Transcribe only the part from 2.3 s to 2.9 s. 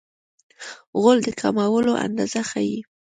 ښيي.